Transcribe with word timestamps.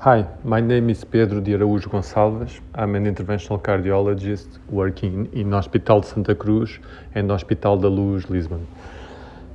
Hi, 0.00 0.26
my 0.42 0.60
name 0.60 0.90
is 0.90 1.02
Pedro 1.04 1.40
de 1.40 1.54
Araújo 1.54 1.88
Gonçalves. 1.88 2.60
I'm 2.74 2.94
an 2.96 3.06
interventional 3.06 3.58
cardiologist 3.62 4.58
working 4.68 5.30
in 5.32 5.52
Hospital 5.52 6.02
Santa 6.02 6.34
Cruz 6.34 6.78
and 7.14 7.30
Hospital 7.30 7.78
da 7.78 7.88
Luz, 7.88 8.28
Lisbon. 8.28 8.66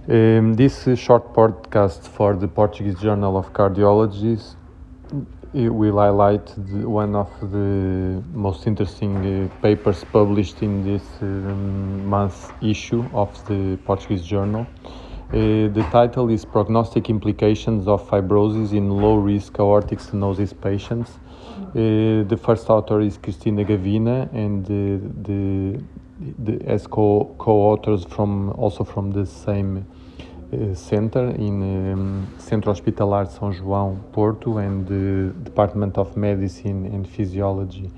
Um, 0.07 0.55
this 0.55 0.87
short 0.95 1.33
podcast 1.33 2.07
for 2.07 2.35
the 2.35 2.47
Portuguese 2.47 2.99
Journal 2.99 3.37
of 3.37 3.53
Cardiology 3.53 4.39
will 5.53 5.97
highlight 5.97 6.47
the, 6.55 6.89
one 6.89 7.15
of 7.15 7.29
the 7.51 8.23
most 8.33 8.65
interesting 8.65 9.17
uh, 9.17 9.61
papers 9.61 10.03
published 10.05 10.63
in 10.63 10.83
this 10.83 11.03
um, 11.21 12.05
month's 12.07 12.49
issue 12.61 13.03
of 13.13 13.29
the 13.47 13.77
Portuguese 13.85 14.23
Journal. 14.23 14.65
Uh, 15.29 15.67
the 15.67 15.87
title 15.91 16.27
is 16.31 16.43
Prognostic 16.43 17.07
Implications 17.07 17.87
of 17.87 18.01
Fibrosis 18.09 18.73
in 18.73 18.89
Low 18.89 19.13
Risk 19.17 19.59
Aortic 19.59 19.99
Stenosis 19.99 20.59
Patients. 20.59 21.19
Uh, 21.69 22.25
the 22.27 22.39
first 22.43 22.67
author 22.67 22.99
is 22.99 23.19
Cristina 23.19 23.63
Gavina, 23.63 24.27
and 24.33 24.65
the, 24.65 25.79
the, 26.39 26.65
as 26.65 26.87
co 26.87 27.35
authors 27.45 28.05
from 28.05 28.49
also 28.53 28.83
from 28.83 29.11
the 29.11 29.23
same 29.23 29.85
uh, 30.51 30.73
center 30.73 31.29
in 31.35 31.91
um, 31.93 32.27
Centro 32.39 32.71
Hospitalar 32.71 33.27
São 33.27 33.53
João, 33.53 33.99
Porto, 34.11 34.57
and 34.57 34.87
the 34.87 35.31
Department 35.43 35.99
of 35.99 36.17
Medicine 36.17 36.87
and 36.87 37.07
Physiology 37.07 37.91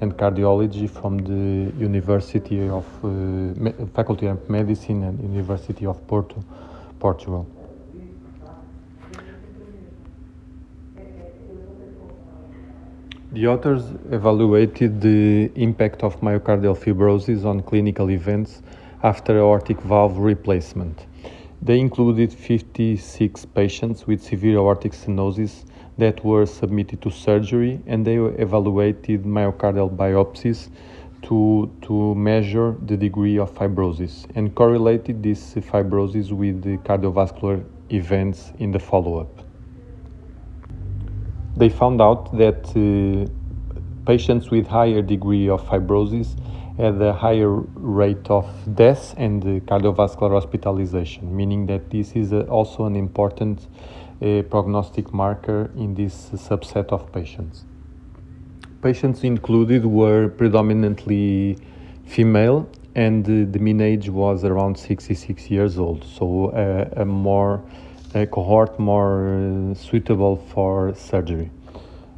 and 0.00 0.16
Cardiology 0.16 0.88
from 0.88 1.18
the 1.18 1.72
University 1.80 2.68
of 2.68 2.86
uh, 3.02 3.86
Faculty 3.92 4.26
of 4.26 4.48
Medicine 4.48 5.02
and 5.02 5.20
University 5.20 5.84
of 5.84 6.06
Porto. 6.06 6.44
Portugal. 7.06 7.46
The 13.30 13.46
authors 13.46 13.84
evaluated 14.10 15.00
the 15.00 15.52
impact 15.54 16.02
of 16.02 16.20
myocardial 16.20 16.76
fibrosis 16.82 17.44
on 17.44 17.56
clinical 17.70 18.10
events 18.10 18.62
after 19.04 19.38
aortic 19.38 19.78
valve 19.82 20.18
replacement. 20.18 21.06
They 21.62 21.78
included 21.78 22.32
56 22.32 23.44
patients 23.60 24.06
with 24.08 24.20
severe 24.20 24.56
aortic 24.56 24.92
stenosis 24.92 25.64
that 25.98 26.24
were 26.24 26.46
submitted 26.46 27.02
to 27.02 27.10
surgery 27.10 27.80
and 27.86 28.04
they 28.04 28.16
evaluated 28.46 29.22
myocardial 29.38 29.90
biopsies 30.02 30.70
to, 31.22 31.70
to 31.82 32.14
measure 32.14 32.76
the 32.86 32.96
degree 32.96 33.38
of 33.38 33.52
fibrosis 33.54 34.26
and 34.34 34.54
correlated 34.54 35.22
this 35.22 35.54
fibrosis 35.54 36.30
with 36.30 36.62
the 36.62 36.76
cardiovascular 36.78 37.64
events 37.90 38.52
in 38.58 38.72
the 38.72 38.78
follow-up. 38.78 39.42
They 41.56 41.68
found 41.68 42.00
out 42.00 42.36
that 42.36 42.68
uh, 42.76 43.30
patients 44.06 44.50
with 44.50 44.66
higher 44.66 45.02
degree 45.02 45.48
of 45.48 45.62
fibrosis 45.66 46.38
had 46.76 47.00
a 47.00 47.12
higher 47.12 47.50
rate 47.50 48.28
of 48.28 48.46
death 48.74 49.14
and 49.16 49.42
cardiovascular 49.66 50.32
hospitalization, 50.32 51.34
meaning 51.34 51.66
that 51.66 51.90
this 51.90 52.12
is 52.12 52.32
uh, 52.32 52.40
also 52.42 52.84
an 52.84 52.94
important 52.94 53.66
uh, 54.20 54.42
prognostic 54.50 55.12
marker 55.14 55.70
in 55.76 55.94
this 55.94 56.30
subset 56.30 56.88
of 56.88 57.10
patients 57.12 57.64
patients 58.86 59.24
included 59.24 59.84
were 59.84 60.28
predominantly 60.28 61.58
female 62.04 62.58
and 62.94 63.24
the 63.54 63.60
mean 63.66 63.80
age 63.80 64.08
was 64.08 64.44
around 64.44 64.78
66 64.78 65.50
years 65.50 65.76
old. 65.76 66.04
So 66.04 66.26
uh, 66.50 67.02
a 67.02 67.04
more 67.04 67.54
a 68.14 68.26
cohort 68.26 68.78
more 68.78 69.14
uh, 69.26 69.74
suitable 69.74 70.36
for 70.52 70.94
surgery. 70.94 71.50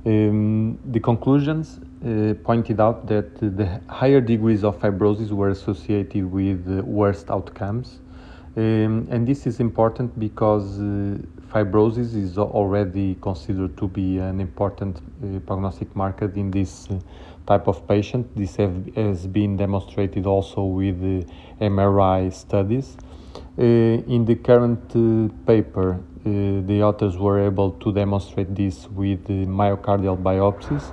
Um, 0.04 0.78
the 0.94 1.00
conclusions 1.00 1.66
uh, 1.80 2.34
pointed 2.48 2.78
out 2.86 3.06
that 3.12 3.28
the 3.60 3.66
higher 3.88 4.20
degrees 4.20 4.62
of 4.62 4.78
fibrosis 4.78 5.30
were 5.30 5.50
associated 5.58 6.24
with 6.30 6.60
worst 6.84 7.30
outcomes 7.30 7.88
um, 8.58 9.06
and 9.08 9.24
this 9.24 9.46
is 9.46 9.60
important 9.60 10.18
because 10.18 10.80
uh, 10.80 11.16
fibrosis 11.52 12.16
is 12.16 12.36
already 12.38 13.16
considered 13.20 13.76
to 13.76 13.86
be 13.86 14.18
an 14.18 14.40
important 14.40 14.96
uh, 14.96 15.38
prognostic 15.46 15.94
marker 15.94 16.32
in 16.34 16.50
this 16.50 16.88
uh, 16.90 16.98
type 17.46 17.68
of 17.68 17.86
patient. 17.86 18.26
This 18.36 18.56
have, 18.56 18.74
has 18.96 19.28
been 19.28 19.56
demonstrated 19.56 20.26
also 20.26 20.64
with 20.64 20.96
uh, 20.96 21.64
MRI 21.64 22.32
studies. 22.32 22.96
Uh, 23.56 23.62
in 23.62 24.24
the 24.24 24.34
current 24.34 24.90
uh, 24.90 25.32
paper, 25.46 26.00
the 26.24 26.82
authors 26.82 27.16
were 27.16 27.40
able 27.40 27.70
to 27.70 27.92
demonstrate 27.92 28.54
this 28.54 28.86
with 28.90 29.24
myocardial 29.28 30.20
biopsies 30.20 30.92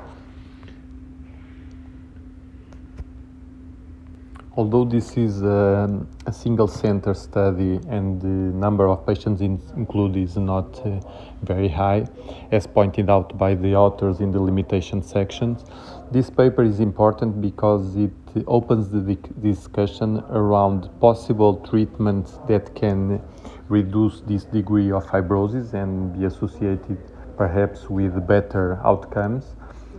Although 4.58 4.86
this 4.86 5.18
is 5.18 5.42
a, 5.42 6.06
a, 6.26 6.32
single 6.32 6.70
center 6.70 7.14
study 7.14 7.78
and 7.90 8.22
the 8.22 8.28
number 8.28 8.88
of 8.88 9.06
patients 9.06 9.42
in, 9.42 9.62
included 9.76 10.24
is 10.24 10.38
not 10.38 10.80
uh, 10.86 11.02
very 11.44 11.68
high, 11.68 12.06
as 12.54 12.66
pointed 12.66 13.10
out 13.10 13.38
by 13.38 13.54
the 13.54 13.76
authors 13.76 14.22
in 14.22 14.32
the 14.32 14.40
limitation 14.40 15.04
sections, 15.04 15.66
this 16.10 16.30
paper 16.30 16.64
is 16.64 16.80
important 16.80 17.42
because 17.42 17.98
it 17.98 18.14
opens 18.48 18.90
the 18.90 19.18
discussion 19.42 20.24
around 20.30 20.90
possible 21.02 21.58
treatments 21.58 22.40
that 22.48 22.74
can 22.76 23.22
reduce 23.68 24.22
this 24.22 24.46
degree 24.46 24.90
of 24.90 25.04
fibrosis 25.06 25.74
and 25.74 26.18
be 26.18 26.24
associated 26.24 26.98
perhaps 27.36 27.90
with 27.90 28.26
better 28.26 28.80
outcomes 28.86 29.56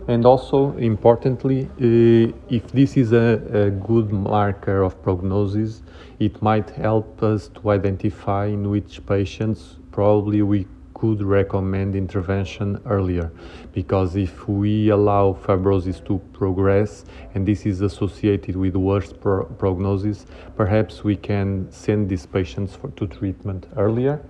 and 0.07 0.25
also, 0.25 0.71
importantly, 0.77 1.65
uh, 1.65 2.31
if 2.49 2.71
this 2.71 2.95
is 2.95 3.11
a, 3.11 3.41
a, 3.51 3.69
good 3.71 4.11
marker 4.13 4.81
of 4.81 5.01
prognosis, 5.03 5.81
it 6.19 6.41
might 6.41 6.69
help 6.69 7.21
us 7.21 7.49
to 7.49 7.71
identify 7.71 8.45
in 8.45 8.69
which 8.69 9.05
patients 9.05 9.75
probably 9.91 10.41
we 10.41 10.65
could 10.93 11.21
recommend 11.21 11.93
intervention 11.95 12.81
earlier. 12.85 13.31
Because 13.73 14.15
if 14.15 14.47
we 14.47 14.89
allow 14.89 15.33
fibrosis 15.33 16.03
to 16.05 16.19
progress 16.33 17.05
and 17.35 17.45
this 17.45 17.65
is 17.65 17.81
associated 17.81 18.55
with 18.55 18.75
worse 18.75 19.11
pro 19.11 19.43
prognosis, 19.43 20.25
perhaps 20.55 21.03
we 21.03 21.15
can 21.17 21.69
send 21.69 22.09
these 22.09 22.25
patients 22.25 22.75
for, 22.75 22.89
to 22.91 23.07
treatment 23.07 23.67
earlier. 23.75 24.21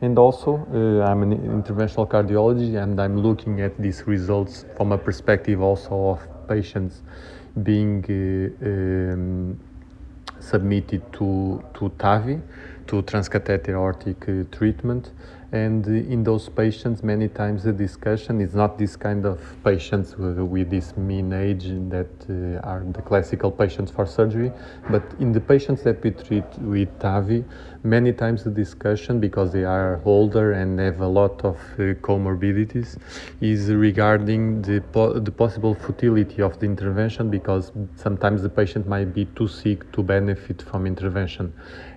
And 0.00 0.16
also, 0.16 0.64
uh, 0.72 1.04
I'm 1.04 1.22
an 1.24 1.62
interventional 1.62 2.08
cardiologist 2.08 2.80
and 2.80 3.00
I'm 3.00 3.18
looking 3.18 3.60
at 3.60 3.76
these 3.78 4.06
results 4.06 4.64
from 4.76 4.92
a 4.92 4.98
perspective 4.98 5.60
also 5.60 6.10
of 6.10 6.48
patients 6.48 7.02
being 7.64 8.04
uh, 8.08 8.66
um, 8.66 9.58
submitted 10.38 11.02
to, 11.14 11.64
to 11.74 11.88
TAVI, 11.98 12.40
to 12.86 13.02
transcatheter 13.02 13.70
aortic 13.70 14.28
uh, 14.28 14.56
treatment. 14.56 15.10
And 15.50 15.86
in 15.86 16.24
those 16.24 16.46
patients, 16.50 17.02
many 17.02 17.28
times 17.28 17.62
the 17.62 17.72
discussion 17.72 18.42
is 18.42 18.54
not 18.54 18.76
this 18.76 18.96
kind 18.96 19.24
of 19.24 19.40
patients 19.64 20.14
with 20.18 20.68
this 20.68 20.94
mean 20.98 21.32
age 21.32 21.68
that 21.88 22.10
uh, 22.28 22.68
are 22.68 22.84
the 22.92 23.00
classical 23.00 23.50
patients 23.50 23.90
for 23.90 24.04
surgery, 24.04 24.52
but 24.90 25.02
in 25.20 25.32
the 25.32 25.40
patients 25.40 25.82
that 25.84 26.02
we 26.04 26.10
treat 26.10 26.44
with 26.58 26.90
TAVI, 26.98 27.44
many 27.82 28.12
times 28.12 28.44
the 28.44 28.50
discussion, 28.50 29.20
because 29.20 29.50
they 29.50 29.64
are 29.64 30.02
older 30.04 30.52
and 30.52 30.78
have 30.78 31.00
a 31.00 31.06
lot 31.06 31.42
of 31.44 31.56
uh, 31.56 31.94
comorbidities, 32.02 32.98
is 33.40 33.70
regarding 33.70 34.60
the, 34.62 34.82
po 34.92 35.18
the 35.18 35.32
possible 35.32 35.74
futility 35.74 36.42
of 36.42 36.58
the 36.60 36.66
intervention 36.66 37.30
because 37.30 37.72
sometimes 37.96 38.42
the 38.42 38.50
patient 38.50 38.86
might 38.86 39.14
be 39.14 39.24
too 39.36 39.48
sick 39.48 39.90
to 39.92 40.02
benefit 40.02 40.60
from 40.60 40.86
intervention. 40.86 41.52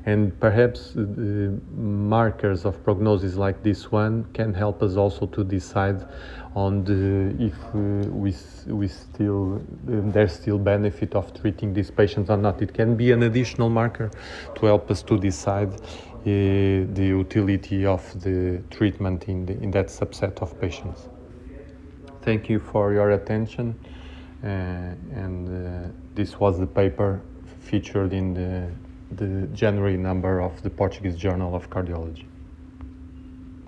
And 0.05 0.39
perhaps 0.39 0.95
uh, 0.95 1.01
markers 1.75 2.65
of 2.65 2.83
prognosis 2.83 3.35
like 3.41 3.63
this 3.63 3.91
one 3.91 4.25
can 4.33 4.53
help 4.53 4.81
us 4.81 4.95
also 4.95 5.25
to 5.25 5.43
decide 5.43 5.99
on 6.55 6.83
the, 6.83 7.33
if 7.39 7.57
uh, 7.73 8.09
we, 8.23 8.33
we 8.67 8.87
still 8.87 9.55
uh, 9.55 10.11
there's 10.13 10.33
still 10.33 10.57
benefit 10.57 11.15
of 11.15 11.33
treating 11.33 11.73
these 11.73 11.89
patients 11.91 12.29
or 12.29 12.37
not. 12.37 12.61
It 12.61 12.73
can 12.73 12.95
be 12.95 13.11
an 13.11 13.23
additional 13.23 13.69
marker 13.69 14.11
to 14.55 14.65
help 14.65 14.91
us 14.91 15.01
to 15.03 15.17
decide 15.17 15.73
uh, 15.73 16.23
the 16.23 17.05
utility 17.21 17.85
of 17.85 18.01
the 18.21 18.61
treatment 18.69 19.27
in, 19.27 19.45
the, 19.45 19.53
in 19.63 19.71
that 19.71 19.87
subset 19.87 20.41
of 20.41 20.59
patients. 20.59 21.09
Thank 22.21 22.49
you 22.49 22.59
for 22.59 22.93
your 22.93 23.11
attention, 23.11 23.73
uh, 24.43 24.47
and 24.47 25.47
uh, 25.49 25.89
this 26.13 26.39
was 26.39 26.59
the 26.59 26.67
paper 26.67 27.21
featured 27.61 28.13
in 28.13 28.33
the, 28.33 28.69
the 29.15 29.47
January 29.47 29.97
number 29.97 30.41
of 30.41 30.61
the 30.61 30.69
Portuguese 30.69 31.15
Journal 31.15 31.55
of 31.55 31.69
Cardiology. 31.69 32.30